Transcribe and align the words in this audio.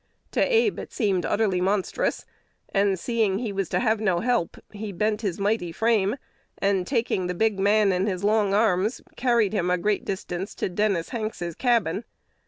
To 0.31 0.41
Abe 0.41 0.79
it 0.79 0.91
seemed 0.91 1.27
utterly 1.27 1.61
monstrous; 1.61 2.25
and, 2.69 2.97
seeing 2.99 3.37
he 3.37 3.51
was 3.53 3.69
to 3.69 3.79
have 3.79 3.99
no 4.01 4.21
help, 4.21 4.57
he 4.71 4.91
bent 4.91 5.21
his 5.21 5.39
mighty 5.39 5.71
frame, 5.71 6.15
and, 6.57 6.87
taking 6.87 7.27
the 7.27 7.35
big 7.35 7.59
man 7.59 7.91
in 7.91 8.07
his 8.07 8.23
long 8.23 8.51
arms, 8.51 9.01
carried 9.15 9.53
him 9.53 9.69
a 9.69 9.77
great 9.77 10.03
distance 10.03 10.55
to 10.55 10.69
Dennis 10.69 11.09
Hanks's 11.09 11.53
cabin. 11.53 12.03